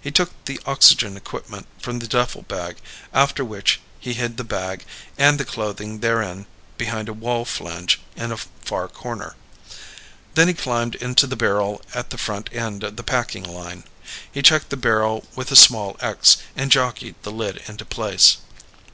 He 0.00 0.10
took 0.10 0.30
the 0.46 0.58
oxygen 0.64 1.18
equipment 1.18 1.66
from 1.78 1.98
the 1.98 2.06
duffel 2.08 2.40
bag 2.40 2.78
after 3.12 3.44
which 3.44 3.78
he 4.00 4.14
hid 4.14 4.38
the 4.38 4.42
bag 4.42 4.86
and 5.18 5.38
the 5.38 5.44
clothing 5.44 6.00
therein 6.00 6.46
behind 6.78 7.10
a 7.10 7.12
wall 7.12 7.44
flange 7.44 8.00
in 8.16 8.32
a 8.32 8.38
far 8.38 8.88
corner. 8.88 9.36
Then 10.34 10.48
he 10.48 10.54
climbed 10.54 10.94
into 10.94 11.26
the 11.26 11.36
barrel 11.36 11.82
at 11.92 12.08
the 12.08 12.16
front 12.16 12.48
end 12.54 12.84
of 12.84 12.96
the 12.96 13.02
packing 13.02 13.44
line. 13.44 13.84
He 14.32 14.40
checked 14.40 14.70
the 14.70 14.78
barrel 14.78 15.26
with 15.34 15.52
a 15.52 15.56
small 15.56 15.98
X, 16.00 16.38
and 16.56 16.72
jockeyed 16.72 17.16
the 17.22 17.30
lid 17.30 17.62
into 17.68 17.84
place. 17.84 18.38